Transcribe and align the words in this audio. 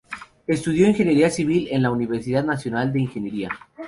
Estudió 0.47 0.87
Ingeniería 0.87 1.29
civil 1.29 1.67
en 1.69 1.83
la 1.83 1.91
Universidad 1.91 2.43
Nacional 2.43 2.91
de 2.91 3.01
Ingeniería. 3.01 3.49